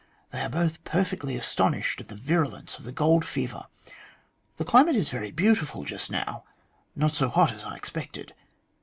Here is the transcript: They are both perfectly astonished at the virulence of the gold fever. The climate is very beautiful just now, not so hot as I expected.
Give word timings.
They 0.31 0.41
are 0.41 0.49
both 0.49 0.83
perfectly 0.83 1.37
astonished 1.37 2.01
at 2.01 2.07
the 2.07 2.15
virulence 2.15 2.79
of 2.79 2.85
the 2.85 2.91
gold 2.91 3.23
fever. 3.23 3.67
The 4.57 4.65
climate 4.65 4.95
is 4.95 5.11
very 5.11 5.29
beautiful 5.29 5.83
just 5.83 6.09
now, 6.09 6.43
not 6.95 7.11
so 7.11 7.29
hot 7.29 7.51
as 7.51 7.63
I 7.65 7.75
expected. 7.75 8.33